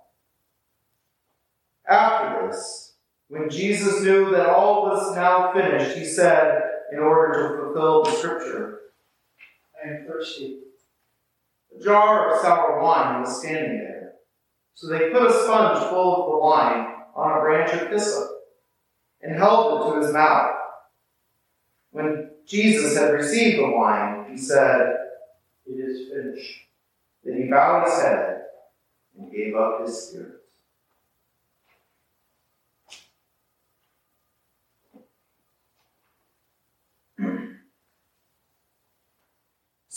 After 1.88 2.47
this, 2.47 2.95
when 3.28 3.50
Jesus 3.50 4.02
knew 4.02 4.30
that 4.30 4.49
all 4.49 4.85
was 4.85 5.14
now 5.14 5.52
finished, 5.52 5.97
he 5.97 6.04
said, 6.04 6.62
in 6.92 6.99
order 6.99 7.33
to 7.33 7.62
fulfill 7.62 8.04
the 8.04 8.12
scripture, 8.12 8.80
I 9.85 9.88
am 9.88 10.06
thirsty. 10.06 10.61
A 11.78 11.83
jar 11.83 12.33
of 12.33 12.40
sour 12.40 12.80
wine 12.80 13.21
was 13.21 13.40
standing 13.40 13.78
there. 13.78 14.12
So 14.75 14.88
they 14.88 15.11
put 15.11 15.30
a 15.30 15.33
sponge 15.33 15.78
full 15.90 16.16
of 16.16 16.30
the 16.30 16.38
wine 16.38 16.87
on 17.14 17.38
a 17.38 17.40
branch 17.40 17.73
of 17.73 17.88
hyssop 17.88 18.28
and 19.23 19.37
held 19.37 19.80
it 19.80 19.90
to 19.90 20.00
his 20.00 20.12
mouth. 20.12 20.52
When 21.90 22.31
Jesus 22.47 22.97
had 22.97 23.12
received 23.12 23.59
the 23.59 23.71
wine, 23.71 24.26
he 24.31 24.37
said, 24.37 24.97
It 25.66 25.73
is 25.73 26.09
finished. 26.09 26.61
Then 27.25 27.43
he 27.43 27.50
bowed 27.50 27.85
his 27.85 28.00
head 28.00 28.43
and 29.19 29.33
gave 29.33 29.55
up 29.57 29.81
his 29.85 30.09
spirit. 30.09 30.37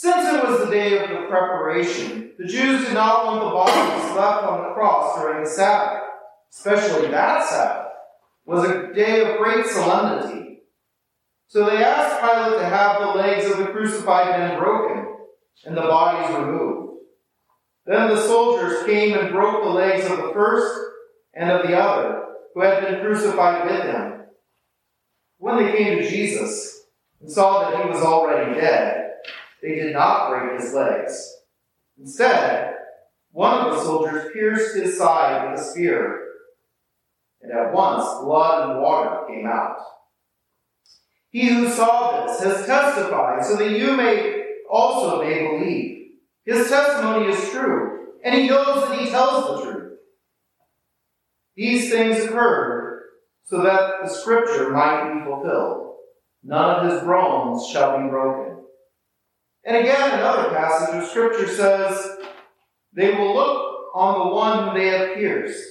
Since 0.02 0.28
it 0.28 0.42
was 0.42 0.64
the 0.64 0.70
day 0.70 0.98
of 0.98 1.10
the 1.10 1.26
preparation, 1.28 2.32
the 2.38 2.46
Jews 2.46 2.86
did 2.86 2.94
not 2.94 3.26
want 3.26 3.44
the 3.44 3.50
bodies 3.50 4.16
left 4.16 4.44
on 4.44 4.62
the 4.62 4.72
cross 4.72 5.20
during 5.20 5.44
the 5.44 5.50
Sabbath, 5.50 6.04
especially 6.50 7.08
that 7.08 7.46
Sabbath 7.46 7.92
was 8.46 8.64
a 8.64 8.94
day 8.94 9.30
of 9.30 9.36
great 9.36 9.66
solemnity. 9.66 10.49
So 11.50 11.66
they 11.66 11.82
asked 11.82 12.20
Pilate 12.20 12.60
to 12.60 12.64
have 12.64 13.00
the 13.00 13.08
legs 13.08 13.50
of 13.50 13.58
the 13.58 13.72
crucified 13.72 14.38
men 14.38 14.56
broken 14.56 15.16
and 15.64 15.76
the 15.76 15.80
bodies 15.80 16.32
removed. 16.38 17.00
Then 17.84 18.08
the 18.08 18.22
soldiers 18.22 18.86
came 18.86 19.18
and 19.18 19.32
broke 19.32 19.64
the 19.64 19.70
legs 19.70 20.08
of 20.08 20.18
the 20.18 20.30
first 20.32 20.72
and 21.34 21.50
of 21.50 21.66
the 21.66 21.76
other 21.76 22.22
who 22.54 22.60
had 22.62 22.82
been 22.82 23.00
crucified 23.00 23.68
with 23.68 23.82
him. 23.82 24.20
When 25.38 25.56
they 25.56 25.72
came 25.76 25.98
to 25.98 26.08
Jesus 26.08 26.84
and 27.20 27.28
saw 27.28 27.68
that 27.68 27.82
he 27.82 27.90
was 27.90 28.00
already 28.00 28.54
dead, 28.54 29.14
they 29.60 29.74
did 29.74 29.92
not 29.92 30.30
break 30.30 30.60
his 30.60 30.72
legs. 30.72 31.34
Instead, 31.98 32.76
one 33.32 33.58
of 33.58 33.74
the 33.74 33.82
soldiers 33.82 34.30
pierced 34.32 34.76
his 34.76 34.96
side 34.96 35.50
with 35.50 35.60
a 35.60 35.64
spear, 35.64 36.28
and 37.42 37.50
at 37.50 37.72
once 37.72 38.04
blood 38.22 38.70
and 38.70 38.80
water 38.80 39.26
came 39.26 39.48
out. 39.48 39.78
He 41.30 41.48
who 41.48 41.68
saw 41.68 42.26
this 42.26 42.40
has 42.42 42.66
testified, 42.66 43.44
so 43.44 43.56
that 43.56 43.70
you 43.70 43.96
may 43.96 44.44
also 44.70 45.22
may 45.22 45.46
believe. 45.46 46.08
His 46.44 46.68
testimony 46.68 47.32
is 47.32 47.50
true, 47.50 48.08
and 48.24 48.34
he 48.34 48.48
knows 48.48 48.88
that 48.88 48.98
he 48.98 49.10
tells 49.10 49.44
the 49.46 49.64
truth. 49.64 49.98
These 51.56 51.90
things 51.90 52.24
occurred 52.24 53.02
so 53.44 53.62
that 53.62 54.02
the 54.02 54.08
scripture 54.08 54.70
might 54.70 55.12
be 55.12 55.24
fulfilled. 55.24 55.96
None 56.42 56.86
of 56.86 56.92
his 56.92 57.02
bones 57.02 57.68
shall 57.68 58.00
be 58.00 58.08
broken. 58.08 58.64
And 59.64 59.76
again, 59.76 60.18
another 60.18 60.50
passage 60.50 61.02
of 61.02 61.08
scripture 61.08 61.48
says, 61.48 62.16
They 62.92 63.12
will 63.12 63.34
look 63.34 63.90
on 63.94 64.18
the 64.18 64.34
one 64.34 64.64
whom 64.64 64.74
they 64.74 64.86
have 64.86 65.16
pierced. 65.16 65.68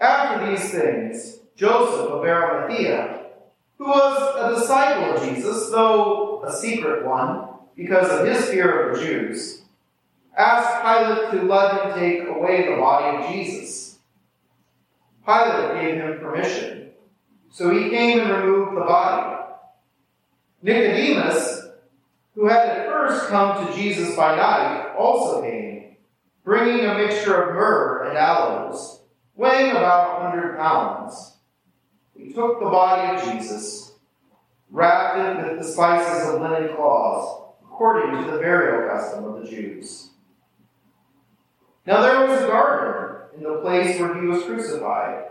After 0.00 0.50
these 0.50 0.70
things, 0.70 1.37
Joseph 1.58 2.12
of 2.12 2.24
Arimathea, 2.24 3.30
who 3.78 3.88
was 3.88 4.36
a 4.36 4.60
disciple 4.60 5.16
of 5.16 5.28
Jesus, 5.28 5.70
though 5.70 6.44
a 6.46 6.52
secret 6.52 7.04
one, 7.04 7.48
because 7.74 8.08
of 8.10 8.28
his 8.28 8.48
fear 8.48 8.90
of 8.90 8.96
the 8.96 9.04
Jews, 9.04 9.62
asked 10.36 10.84
Pilate 10.84 11.32
to 11.32 11.48
let 11.48 11.74
him 11.74 11.98
take 11.98 12.28
away 12.28 12.64
the 12.64 12.76
body 12.76 13.18
of 13.18 13.32
Jesus. 13.32 13.98
Pilate 15.26 15.82
gave 15.82 15.94
him 15.96 16.20
permission, 16.20 16.90
so 17.50 17.70
he 17.70 17.90
came 17.90 18.20
and 18.20 18.30
removed 18.30 18.76
the 18.76 18.82
body. 18.82 19.42
Nicodemus, 20.62 21.66
who 22.36 22.46
had 22.46 22.68
at 22.68 22.86
first 22.86 23.26
come 23.30 23.66
to 23.66 23.72
Jesus 23.72 24.14
by 24.14 24.36
night, 24.36 24.94
also 24.96 25.42
came, 25.42 25.96
bringing 26.44 26.86
a 26.86 26.94
mixture 26.94 27.42
of 27.42 27.56
myrrh 27.56 28.04
and 28.04 28.16
aloes, 28.16 29.00
weighing 29.34 29.72
about 29.72 30.20
a 30.20 30.30
hundred 30.30 30.56
pounds. 30.56 31.34
He 32.18 32.32
took 32.32 32.58
the 32.58 32.66
body 32.66 33.16
of 33.16 33.32
Jesus, 33.32 33.92
wrapped 34.70 35.18
it 35.18 35.50
with 35.50 35.58
the 35.58 35.64
spices 35.64 36.28
of 36.28 36.40
linen 36.40 36.74
cloths, 36.74 37.54
according 37.62 38.24
to 38.24 38.30
the 38.30 38.38
burial 38.38 38.90
custom 38.90 39.24
of 39.24 39.40
the 39.40 39.48
Jews. 39.48 40.10
Now 41.86 42.02
there 42.02 42.26
was 42.26 42.42
a 42.42 42.46
garden 42.48 43.28
in 43.36 43.44
the 43.44 43.60
place 43.60 44.00
where 44.00 44.20
he 44.20 44.26
was 44.26 44.42
crucified. 44.42 45.26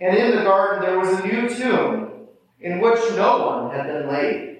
And 0.00 0.16
in 0.16 0.36
the 0.36 0.44
garden 0.44 0.82
there 0.82 0.98
was 0.98 1.18
a 1.18 1.26
new 1.26 1.48
tomb 1.48 2.28
in 2.60 2.80
which 2.80 3.00
no 3.16 3.46
one 3.46 3.74
had 3.74 3.86
been 3.86 4.08
laid. 4.08 4.58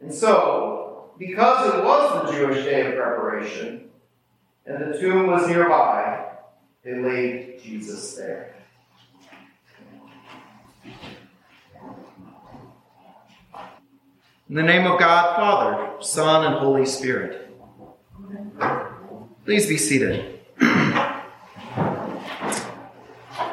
And 0.00 0.12
so, 0.12 1.10
because 1.18 1.74
it 1.74 1.84
was 1.84 2.26
the 2.26 2.32
Jewish 2.32 2.64
day 2.64 2.86
of 2.86 2.94
preparation, 2.94 3.90
and 4.64 4.92
the 4.92 4.98
tomb 4.98 5.26
was 5.26 5.46
nearby, 5.46 6.30
they 6.82 6.98
laid 6.98 7.62
Jesus 7.62 8.14
there. 8.14 8.54
In 14.52 14.56
the 14.56 14.62
name 14.62 14.86
of 14.86 15.00
God, 15.00 15.34
Father, 15.34 16.02
Son, 16.02 16.44
and 16.44 16.56
Holy 16.56 16.84
Spirit. 16.84 17.56
Please 19.46 19.66
be 19.66 19.78
seated. 19.78 20.40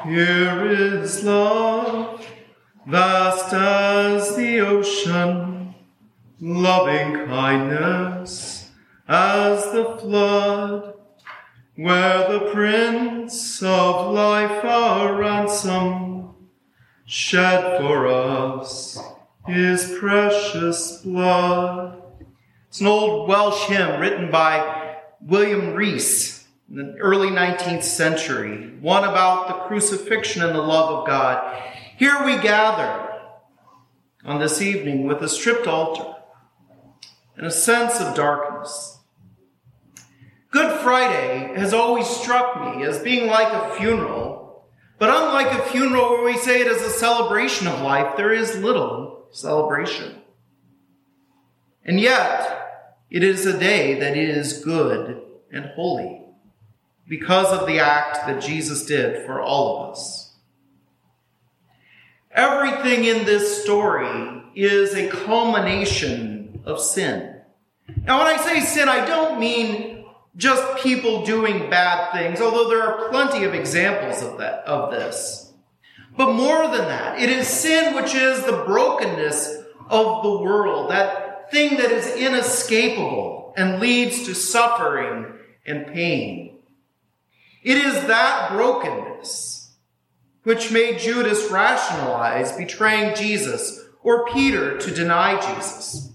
Here 0.04 0.66
is 0.66 1.24
love, 1.24 2.28
vast 2.86 3.54
as 3.54 4.36
the 4.36 4.60
ocean, 4.60 5.74
loving 6.42 7.28
kindness 7.28 8.70
as 9.08 9.72
the 9.72 9.98
flood, 10.02 10.96
where 11.78 12.28
the 12.28 12.52
Prince 12.52 13.64
of 13.64 14.12
Life, 14.12 14.66
our 14.66 15.16
ransom, 15.16 16.36
shed 17.06 17.80
for 17.80 18.06
us 18.06 19.00
his 19.50 19.98
precious 20.00 20.98
blood. 21.02 22.02
It's 22.68 22.82
an 22.82 22.88
old 22.88 23.28
Welsh 23.28 23.66
hymn 23.68 24.00
written 24.00 24.30
by 24.30 24.98
William 25.22 25.74
Rees 25.74 26.48
in 26.70 26.76
the 26.76 26.98
early 27.00 27.30
19th 27.30 27.84
century, 27.84 28.76
one 28.80 29.04
about 29.04 29.48
the 29.48 29.68
crucifixion 29.68 30.44
and 30.44 30.54
the 30.54 30.62
love 30.62 31.00
of 31.00 31.08
God. 31.08 31.64
Here 31.98 32.24
we 32.24 32.38
gather 32.38 33.10
on 34.24 34.40
this 34.40 34.62
evening 34.62 35.08
with 35.08 35.24
a 35.24 35.30
stripped 35.30 35.66
altar 35.66 36.16
and 37.36 37.48
a 37.48 37.52
sense 37.52 38.00
of 38.00 38.16
darkness. 38.16 39.00
Good 40.52 40.80
Friday 40.82 41.54
has 41.56 41.74
always 41.74 42.08
struck 42.08 42.60
me 42.62 42.84
as 42.84 43.00
being 43.00 43.28
like 43.28 43.52
a 43.52 43.76
funeral, 43.76 44.64
but 45.00 45.10
unlike 45.10 45.52
a 45.52 45.64
funeral 45.72 46.10
where 46.10 46.26
we 46.26 46.38
say 46.38 46.62
it 46.62 46.68
is 46.68 46.82
a 46.84 46.90
celebration 46.90 47.68
of 47.68 47.82
life, 47.82 48.16
there 48.16 48.32
is 48.32 48.58
little 48.60 49.19
celebration. 49.32 50.16
And 51.84 52.00
yet, 52.00 52.60
it 53.10 53.24
is 53.24 53.46
a 53.46 53.58
day 53.58 54.00
that 54.00 54.16
is 54.16 54.64
good 54.64 55.22
and 55.52 55.66
holy 55.76 56.22
because 57.08 57.48
of 57.48 57.68
the 57.68 57.80
act 57.80 58.28
that 58.28 58.42
Jesus 58.42 58.86
did 58.86 59.26
for 59.26 59.42
all 59.42 59.84
of 59.84 59.92
us. 59.92 60.36
Everything 62.32 63.06
in 63.06 63.26
this 63.26 63.64
story 63.64 64.44
is 64.56 64.94
a 64.94 65.10
culmination 65.10 66.62
of 66.66 66.80
sin. 66.80 67.42
Now, 68.06 68.20
when 68.20 68.28
I 68.28 68.38
say 68.38 68.60
sin, 68.60 68.88
I 68.88 69.06
don't 69.06 69.40
mean 69.40 70.06
just 70.36 70.84
people 70.84 71.26
doing 71.26 71.70
bad 71.70 72.14
things, 72.14 72.40
although 72.40 72.70
there 72.70 72.84
are 72.84 73.10
plenty 73.10 73.46
of 73.46 73.56
examples 73.56 74.22
of 74.22 74.38
that, 74.38 74.64
of 74.66 74.92
this. 74.92 75.49
But 76.20 76.34
more 76.34 76.64
than 76.64 76.90
that, 76.90 77.18
it 77.18 77.30
is 77.30 77.48
sin 77.48 77.96
which 77.96 78.14
is 78.14 78.44
the 78.44 78.64
brokenness 78.66 79.56
of 79.90 80.22
the 80.22 80.38
world, 80.38 80.92
that 80.92 81.50
thing 81.50 81.78
that 81.78 81.92
is 81.92 82.14
inescapable 82.14 83.54
and 83.56 83.80
leads 83.80 84.26
to 84.26 84.36
suffering 84.36 85.28
and 85.66 85.88
pain. 85.88 86.60
It 87.64 87.78
is 87.78 88.06
that 88.08 88.52
brokenness 88.52 89.72
which 90.44 90.74
made 90.74 91.00
Judas 91.00 91.50
rationalize 91.50 92.52
betraying 92.52 93.16
Jesus 93.16 93.86
or 94.04 94.28
Peter 94.28 94.78
to 94.78 94.94
deny 94.94 95.40
Jesus. 95.40 96.12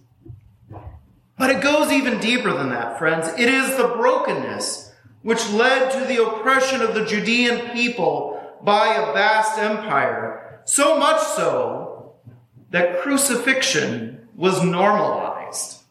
But 1.39 1.49
it 1.49 1.63
goes 1.63 1.91
even 1.91 2.21
deeper 2.21 2.53
than 2.53 2.69
that, 2.69 2.99
friends. 2.99 3.29
It 3.39 3.49
is 3.49 3.79
the 3.79 3.89
brokenness 3.89 4.93
which 5.23 5.49
led 5.49 5.93
to 5.93 6.05
the 6.05 6.23
oppression 6.23 6.83
of 6.83 6.95
the 6.95 7.07
Judean 7.07 7.71
people 7.71 8.34
by 8.65 8.95
a 8.95 9.13
vast 9.13 9.59
empire, 9.59 10.63
so 10.65 10.99
much 10.99 11.21
so 11.21 12.15
that 12.71 13.01
crucifixion 13.03 14.27
was 14.35 14.63
normalized. 14.65 15.83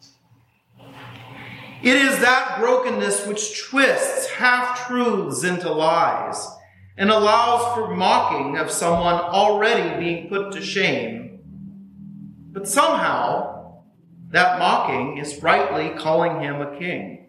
It 1.84 1.96
is 1.96 2.20
that 2.20 2.60
brokenness 2.60 3.28
which 3.28 3.62
twists 3.62 4.30
half 4.32 4.88
truths 4.88 5.44
into 5.44 5.72
lies 5.72 6.48
and 6.98 7.10
allows 7.10 7.76
for 7.76 7.94
mocking 7.96 8.58
of 8.58 8.72
someone 8.72 9.16
already 9.16 10.00
being 10.00 10.30
put 10.30 10.54
to 10.54 10.62
shame. 10.62 11.40
But 12.52 12.68
somehow, 12.68 13.84
that 14.30 14.60
mocking 14.60 15.18
is 15.18 15.42
rightly 15.44 15.90
calling 15.98 16.42
him 16.42 16.62
a 16.62 16.78
king. 16.78 17.23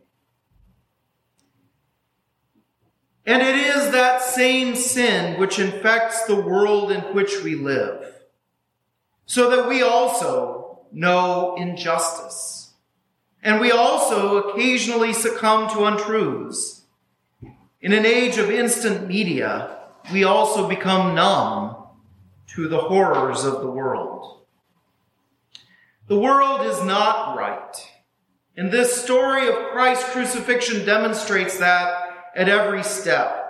And 3.26 3.42
it 3.42 3.56
is 3.56 3.90
that 3.92 4.22
same 4.22 4.76
sin 4.76 5.40
which 5.40 5.58
infects 5.58 6.24
the 6.26 6.40
world 6.40 6.92
in 6.92 7.00
which 7.14 7.42
we 7.42 7.54
live, 7.54 8.12
so 9.26 9.50
that 9.50 9.68
we 9.68 9.82
also 9.82 10.80
know 10.92 11.56
injustice 11.56 12.64
and 13.44 13.60
we 13.60 13.70
also 13.70 14.38
occasionally 14.38 15.12
succumb 15.12 15.68
to 15.68 15.84
untruths. 15.84 16.86
In 17.82 17.92
an 17.92 18.06
age 18.06 18.38
of 18.38 18.50
instant 18.50 19.06
media, 19.06 19.76
we 20.10 20.24
also 20.24 20.66
become 20.66 21.14
numb 21.14 21.76
to 22.54 22.68
the 22.68 22.78
horrors 22.78 23.44
of 23.44 23.60
the 23.60 23.70
world. 23.70 24.46
The 26.08 26.18
world 26.18 26.66
is 26.66 26.82
not 26.82 27.36
right. 27.36 27.76
And 28.56 28.70
this 28.70 29.02
story 29.02 29.46
of 29.48 29.72
Christ's 29.72 30.08
crucifixion 30.10 30.86
demonstrates 30.86 31.58
that 31.58 32.03
at 32.34 32.48
every 32.48 32.82
step. 32.82 33.40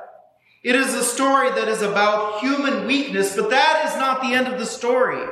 It 0.62 0.74
is 0.74 0.94
a 0.94 1.04
story 1.04 1.50
that 1.50 1.68
is 1.68 1.82
about 1.82 2.40
human 2.40 2.86
weakness, 2.86 3.36
but 3.36 3.50
that 3.50 3.84
is 3.86 3.98
not 3.98 4.22
the 4.22 4.32
end 4.32 4.48
of 4.48 4.58
the 4.58 4.66
story. 4.66 5.28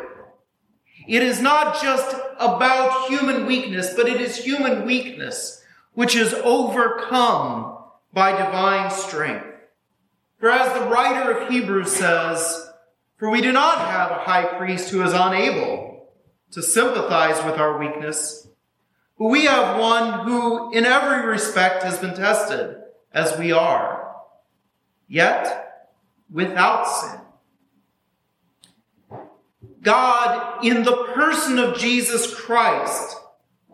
It 1.09 1.23
is 1.23 1.41
not 1.41 1.83
just 1.83 2.15
about 2.39 3.09
human 3.09 3.47
weakness, 3.47 3.95
but 3.95 4.09
it 4.09 4.21
is 4.21 4.37
human 4.37 4.85
weakness 4.85 5.63
which 5.95 6.17
is 6.17 6.33
overcome 6.35 7.79
by 8.13 8.33
divine 8.33 8.91
strength. 8.91 9.47
For 10.39 10.51
as 10.51 10.73
the 10.73 10.89
writer 10.89 11.31
of 11.31 11.49
Hebrews 11.49 11.93
says, 11.93 12.71
For 13.17 13.31
we 13.31 13.41
do 13.41 13.53
not 13.53 13.79
have 13.79 14.11
a 14.11 14.25
high 14.25 14.45
priest 14.59 14.91
who 14.91 15.03
is 15.03 15.13
unable 15.13 16.09
to 16.53 16.63
sympathize 16.63 17.43
with 17.45 17.59
our 17.59 17.79
weakness, 17.79 18.49
but 19.19 19.29
we 19.29 19.45
have 19.45 19.79
one 19.79 20.27
who 20.27 20.73
in 20.73 20.85
every 20.85 21.27
respect 21.27 21.83
has 21.85 21.99
been 21.99 22.15
tested 22.15 22.77
as 23.15 23.39
we 23.39 23.53
are, 23.53 24.15
yet 25.09 25.91
without 26.31 26.85
sin. 26.87 27.21
God, 29.83 30.65
in 30.65 30.85
the 30.85 31.09
person 31.15 31.59
of 31.59 31.77
Jesus 31.77 32.35
Christ, 32.35 33.17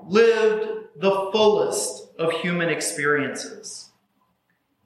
lived 0.07 0.68
the 0.96 1.31
fullest 1.33 2.09
of 2.18 2.33
human 2.33 2.70
experiences. 2.70 3.90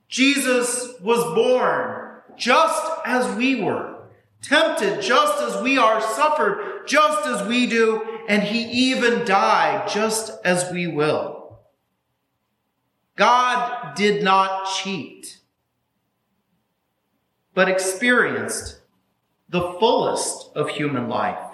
Jesus 0.08 0.94
was 1.00 1.22
born 1.34 2.18
just 2.36 2.90
as 3.06 3.34
we 3.36 3.62
were, 3.62 4.08
tempted 4.42 5.00
just 5.00 5.42
as 5.42 5.62
we 5.62 5.78
are, 5.78 6.00
suffered 6.00 6.86
just 6.86 7.26
as 7.26 7.46
we 7.46 7.66
do, 7.66 8.20
and 8.28 8.42
he 8.42 8.90
even 8.90 9.24
died 9.24 9.88
just 9.88 10.32
as 10.44 10.70
we 10.72 10.86
will. 10.86 11.41
God 13.16 13.94
did 13.94 14.22
not 14.22 14.66
cheat, 14.74 15.38
but 17.54 17.68
experienced 17.68 18.80
the 19.48 19.76
fullest 19.78 20.50
of 20.56 20.70
human 20.70 21.08
life. 21.08 21.52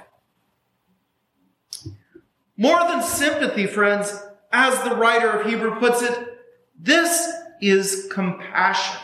More 2.56 2.80
than 2.88 3.02
sympathy, 3.02 3.66
friends, 3.66 4.22
as 4.52 4.82
the 4.82 4.96
writer 4.96 5.30
of 5.30 5.46
Hebrew 5.46 5.78
puts 5.78 6.02
it, 6.02 6.38
this 6.78 7.28
is 7.60 8.08
compassion. 8.10 9.00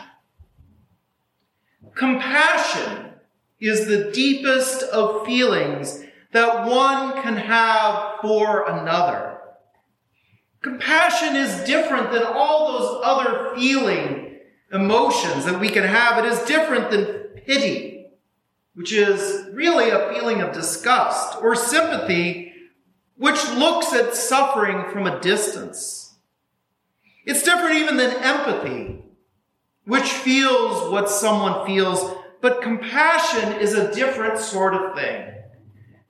Compassion 1.93 3.13
is 3.59 3.87
the 3.87 4.11
deepest 4.11 4.83
of 4.83 5.25
feelings 5.25 6.03
that 6.31 6.67
one 6.67 7.21
can 7.21 7.35
have 7.37 8.15
for 8.21 8.69
another. 8.69 9.34
Compassion 10.65 11.35
is 11.35 11.63
different 11.65 12.11
than 12.11 12.23
all 12.23 12.73
those 12.73 13.01
other 13.03 13.55
feeling 13.55 14.39
emotions 14.73 15.45
that 15.45 15.59
we 15.59 15.69
can 15.69 15.83
have. 15.83 16.25
It 16.25 16.27
is 16.27 16.39
different 16.39 16.89
than 16.89 17.05
pity 17.45 17.95
which 18.75 18.91
is 18.91 19.47
really 19.53 19.89
a 19.89 20.09
feeling 20.13 20.41
of 20.41 20.53
disgust, 20.53 21.37
or 21.41 21.55
sympathy, 21.55 22.53
which 23.17 23.41
looks 23.51 23.93
at 23.93 24.13
suffering 24.13 24.91
from 24.91 25.07
a 25.07 25.19
distance. 25.21 26.15
It's 27.25 27.41
different 27.41 27.77
even 27.77 27.95
than 27.97 28.21
empathy, 28.21 29.01
which 29.85 30.03
feels 30.03 30.91
what 30.91 31.09
someone 31.09 31.65
feels, 31.65 32.13
but 32.41 32.61
compassion 32.61 33.53
is 33.61 33.73
a 33.73 33.93
different 33.95 34.39
sort 34.39 34.73
of 34.73 34.95
thing. 34.95 35.33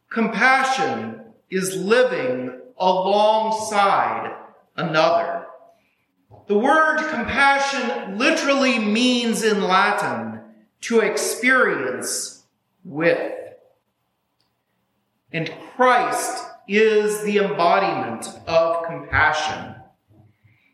Compassion 0.09 1.21
is 1.51 1.75
living 1.75 2.59
alongside 2.77 4.35
another. 4.75 5.45
The 6.47 6.57
word 6.57 6.97
compassion 7.09 8.17
literally 8.17 8.79
means 8.79 9.43
in 9.43 9.63
Latin 9.63 10.41
to 10.81 10.99
experience 10.99 12.43
with. 12.83 13.33
And 15.31 15.51
Christ 15.75 16.43
is 16.67 17.23
the 17.23 17.39
embodiment 17.39 18.27
of 18.47 18.85
compassion. 18.85 19.75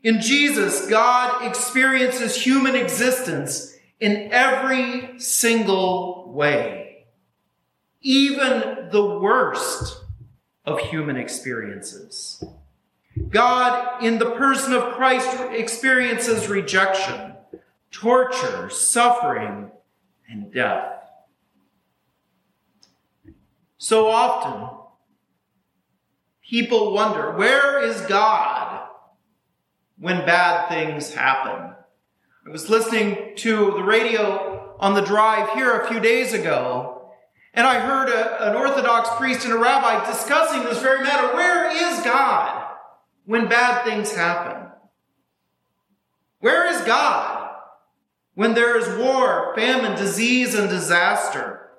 In 0.03 0.19
Jesus, 0.19 0.87
God 0.87 1.45
experiences 1.45 2.35
human 2.35 2.75
existence 2.75 3.75
in 3.99 4.29
every 4.31 5.19
single 5.19 6.33
way, 6.33 7.05
even 8.01 8.89
the 8.91 9.19
worst 9.19 10.03
of 10.65 10.79
human 10.79 11.17
experiences. 11.17 12.43
God, 13.29 14.03
in 14.03 14.17
the 14.17 14.31
person 14.31 14.73
of 14.73 14.93
Christ, 14.93 15.29
experiences 15.51 16.47
rejection, 16.47 17.33
torture, 17.91 18.69
suffering, 18.69 19.71
and 20.29 20.53
death. 20.53 20.99
So 23.77 24.07
often, 24.07 24.77
people 26.47 26.93
wonder, 26.93 27.31
where 27.31 27.83
is 27.83 27.99
God 28.01 28.87
when 29.97 30.25
bad 30.25 30.69
things 30.69 31.13
happen? 31.13 31.75
I 32.45 32.49
was 32.49 32.69
listening 32.69 33.35
to 33.37 33.71
the 33.71 33.83
radio 33.83 34.75
on 34.79 34.93
the 34.93 35.01
drive 35.01 35.49
here 35.51 35.79
a 35.79 35.87
few 35.87 35.99
days 35.99 36.33
ago, 36.33 37.11
and 37.53 37.67
I 37.67 37.79
heard 37.79 38.09
a, 38.09 38.49
an 38.49 38.55
Orthodox 38.55 39.09
priest 39.17 39.45
and 39.45 39.53
a 39.53 39.57
rabbi 39.57 40.05
discussing 40.09 40.63
this 40.63 40.81
very 40.81 41.03
matter. 41.03 41.35
Where 41.35 41.69
is 41.69 42.03
God 42.03 42.60
when 43.25 43.47
bad 43.47 43.83
things 43.83 44.13
happen? 44.13 44.69
Where 46.39 46.67
is 46.73 46.81
God 46.81 47.55
when 48.33 48.53
there 48.53 48.77
is 48.77 48.97
war, 48.97 49.53
famine, 49.55 49.95
disease, 49.95 50.55
and 50.55 50.69
disaster? 50.69 51.69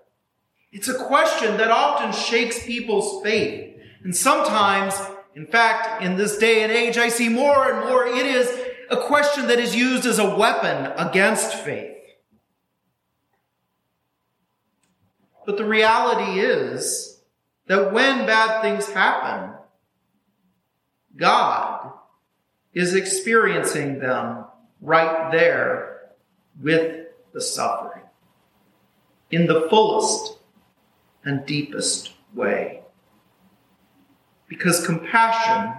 It's 0.71 0.89
a 0.89 1.05
question 1.05 1.59
that 1.59 1.71
often 1.71 2.13
shakes 2.13 2.65
people's 2.65 3.23
faith. 3.23 3.77
And 4.05 4.17
sometimes, 4.17 4.95
in 5.35 5.47
fact, 5.47 6.03
in 6.03 6.17
this 6.17 6.39
day 6.39 6.63
and 6.63 6.73
age, 6.73 6.97
I 6.97 7.09
see 7.09 7.29
more 7.29 7.71
and 7.71 7.89
more 7.89 8.07
it 8.07 8.27
is 8.27 8.51
a 8.91 8.97
question 8.97 9.49
that 9.49 9.59
is 9.59 9.77
used 9.77 10.07
as 10.07 10.19
a 10.19 10.37
weapon 10.37 10.93
against 10.97 11.55
faith. 11.55 11.91
But 15.45 15.57
the 15.57 15.65
reality 15.65 16.41
is 16.41 17.21
that 17.67 17.93
when 17.93 18.27
bad 18.27 18.63
things 18.63 18.89
happen, 18.89 19.55
God 21.17 21.93
is 22.75 22.95
experiencing 22.95 23.99
them 23.99 24.45
right 24.81 25.31
there 25.31 26.11
with 26.61 27.07
the 27.33 27.41
suffering 27.41 28.03
in 29.31 29.47
the 29.47 29.67
fullest 29.69 30.39
and 31.25 31.45
deepest 31.47 32.13
way. 32.35 32.83
Because 34.49 34.85
compassion 34.85 35.75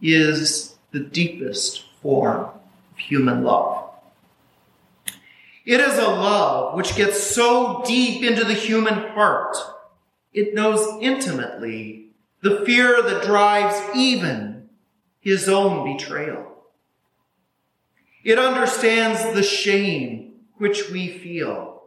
is 0.00 0.76
the 0.92 1.00
deepest 1.00 1.84
form 2.00 2.44
of 2.44 2.98
human 2.98 3.44
love. 3.44 3.90
It 5.66 5.80
is 5.80 5.98
a 5.98 6.08
love 6.08 6.74
which 6.74 6.96
gets 6.96 7.22
so 7.22 7.82
deep 7.86 8.24
into 8.24 8.44
the 8.44 8.54
human 8.54 8.94
heart, 9.10 9.56
it 10.32 10.54
knows 10.54 11.00
intimately 11.02 12.09
the 12.42 12.62
fear 12.64 13.02
that 13.02 13.24
drives 13.24 13.78
even 13.94 14.68
his 15.20 15.48
own 15.48 15.92
betrayal. 15.92 16.46
It 18.24 18.38
understands 18.38 19.34
the 19.34 19.42
shame 19.42 20.34
which 20.56 20.90
we 20.90 21.08
feel. 21.08 21.84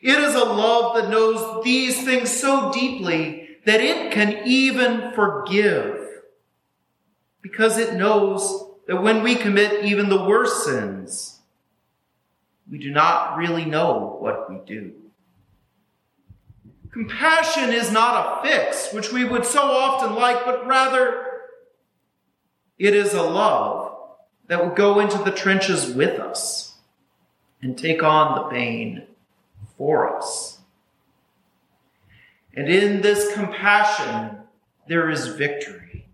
It 0.00 0.18
is 0.18 0.34
a 0.34 0.44
love 0.44 0.96
that 0.96 1.10
knows 1.10 1.64
these 1.64 2.04
things 2.04 2.30
so 2.30 2.72
deeply 2.72 3.58
that 3.66 3.80
it 3.80 4.12
can 4.12 4.42
even 4.46 5.12
forgive 5.12 6.06
because 7.42 7.78
it 7.78 7.94
knows 7.94 8.70
that 8.86 9.02
when 9.02 9.22
we 9.22 9.34
commit 9.34 9.84
even 9.84 10.08
the 10.08 10.24
worst 10.24 10.64
sins, 10.64 11.40
we 12.70 12.78
do 12.78 12.90
not 12.90 13.36
really 13.36 13.64
know 13.64 14.16
what 14.20 14.50
we 14.50 14.58
do. 14.66 14.92
Compassion 16.90 17.72
is 17.72 17.92
not 17.92 18.44
a 18.44 18.48
fix, 18.48 18.92
which 18.92 19.12
we 19.12 19.24
would 19.24 19.44
so 19.44 19.62
often 19.62 20.14
like, 20.14 20.44
but 20.44 20.66
rather 20.66 21.24
it 22.78 22.94
is 22.94 23.12
a 23.12 23.22
love 23.22 23.96
that 24.46 24.64
would 24.64 24.76
go 24.76 25.00
into 25.00 25.18
the 25.18 25.30
trenches 25.30 25.92
with 25.92 26.18
us 26.18 26.78
and 27.60 27.76
take 27.76 28.02
on 28.02 28.34
the 28.34 28.48
pain 28.48 29.06
for 29.76 30.16
us. 30.16 30.58
And 32.54 32.68
in 32.68 33.02
this 33.02 33.32
compassion, 33.34 34.38
there 34.86 35.10
is 35.10 35.28
victory. 35.28 36.06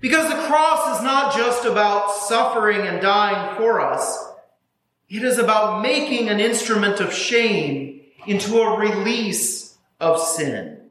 Because 0.00 0.28
the 0.30 0.46
cross 0.46 0.98
is 0.98 1.04
not 1.04 1.34
just 1.34 1.64
about 1.64 2.14
suffering 2.14 2.86
and 2.86 3.02
dying 3.02 3.56
for 3.56 3.80
us, 3.80 4.28
it 5.08 5.24
is 5.24 5.38
about 5.38 5.82
making 5.82 6.28
an 6.28 6.40
instrument 6.40 7.00
of 7.00 7.12
shame 7.12 8.00
into 8.26 8.60
a 8.60 8.78
release 8.78 9.69
of 10.00 10.20
sin. 10.20 10.90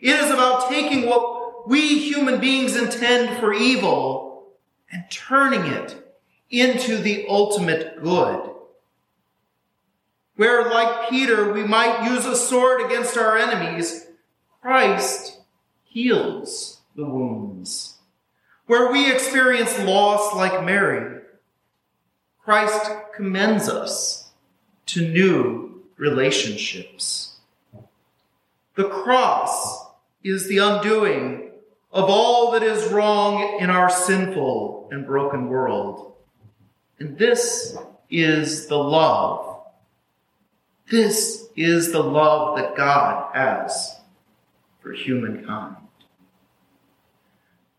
It 0.00 0.16
is 0.16 0.30
about 0.30 0.68
taking 0.68 1.08
what 1.08 1.68
we 1.68 1.98
human 1.98 2.40
beings 2.40 2.76
intend 2.76 3.38
for 3.38 3.52
evil 3.52 4.48
and 4.90 5.04
turning 5.10 5.64
it 5.64 5.96
into 6.50 6.98
the 6.98 7.26
ultimate 7.28 8.02
good. 8.02 8.50
Where, 10.36 10.68
like 10.70 11.08
Peter, 11.10 11.52
we 11.52 11.64
might 11.64 12.10
use 12.10 12.26
a 12.26 12.36
sword 12.36 12.82
against 12.82 13.16
our 13.16 13.36
enemies, 13.36 14.06
Christ 14.60 15.40
heals 15.84 16.80
the 16.96 17.04
wounds. 17.04 17.98
Where 18.66 18.90
we 18.90 19.12
experience 19.12 19.78
loss 19.80 20.34
like 20.34 20.64
Mary, 20.64 21.22
Christ 22.42 22.90
commends 23.14 23.68
us 23.68 24.30
to 24.86 25.08
new 25.08 25.82
relationships. 25.96 27.33
The 28.74 28.88
cross 28.88 29.86
is 30.22 30.48
the 30.48 30.58
undoing 30.58 31.50
of 31.92 32.10
all 32.10 32.50
that 32.52 32.62
is 32.62 32.90
wrong 32.92 33.58
in 33.60 33.70
our 33.70 33.88
sinful 33.88 34.88
and 34.90 35.06
broken 35.06 35.48
world. 35.48 36.14
And 36.98 37.16
this 37.16 37.76
is 38.10 38.66
the 38.66 38.78
love. 38.78 39.62
This 40.90 41.48
is 41.56 41.92
the 41.92 42.02
love 42.02 42.56
that 42.56 42.76
God 42.76 43.34
has 43.34 43.96
for 44.80 44.92
humankind. 44.92 45.76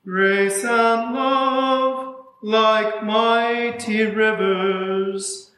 Grace 0.06 0.64
and 0.64 1.14
love, 1.14 2.26
like 2.42 3.04
mighty 3.04 4.04
rivers, 4.04 5.52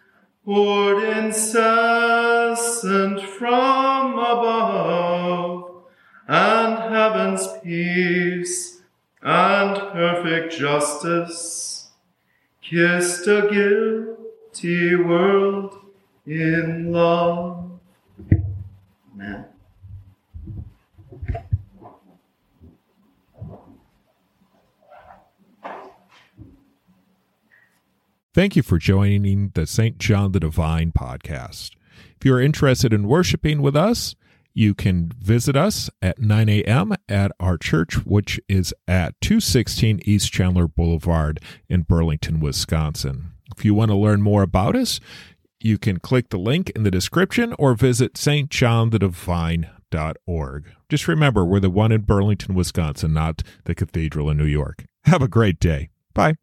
poured 0.47 1.03
incessant 1.03 3.21
from 3.21 4.13
above, 4.13 5.83
and 6.25 6.77
heaven's 6.89 7.45
peace 7.61 8.81
and 9.21 9.75
perfect 9.91 10.57
justice 10.57 11.89
kissed 12.61 13.27
a 13.27 13.41
guilty 13.51 14.95
world 14.95 15.79
in 16.25 16.93
love. 16.93 17.69
Amen. 19.13 19.47
Thank 28.37 28.55
you 28.55 28.61
for 28.61 28.77
joining 28.77 29.49
the 29.55 29.65
St. 29.65 29.97
John 29.97 30.31
the 30.31 30.39
Divine 30.39 30.91
podcast. 30.91 31.71
If 32.15 32.23
you're 32.23 32.39
interested 32.39 32.93
in 32.93 33.07
worshiping 33.07 33.63
with 33.63 33.75
us, 33.75 34.13
you 34.53 34.75
can 34.75 35.11
visit 35.17 35.55
us 35.55 35.89
at 36.03 36.19
9 36.19 36.47
a.m. 36.47 36.93
at 37.09 37.31
our 37.39 37.57
church, 37.57 38.05
which 38.05 38.39
is 38.47 38.75
at 38.87 39.19
216 39.21 40.01
East 40.05 40.31
Chandler 40.31 40.67
Boulevard 40.67 41.39
in 41.67 41.81
Burlington, 41.81 42.39
Wisconsin. 42.39 43.31
If 43.57 43.65
you 43.65 43.73
want 43.73 43.89
to 43.89 43.97
learn 43.97 44.21
more 44.21 44.43
about 44.43 44.75
us, 44.75 44.99
you 45.59 45.79
can 45.79 45.97
click 45.97 46.29
the 46.29 46.37
link 46.37 46.69
in 46.75 46.83
the 46.83 46.91
description 46.91 47.55
or 47.57 47.73
visit 47.73 48.13
stjohnthedivine.org. 48.13 50.65
Just 50.89 51.07
remember, 51.07 51.43
we're 51.43 51.59
the 51.59 51.71
one 51.71 51.91
in 51.91 52.01
Burlington, 52.01 52.53
Wisconsin, 52.53 53.13
not 53.13 53.41
the 53.63 53.73
cathedral 53.73 54.29
in 54.29 54.37
New 54.37 54.45
York. 54.45 54.85
Have 55.05 55.23
a 55.23 55.27
great 55.27 55.59
day. 55.59 55.89
Bye. 56.13 56.35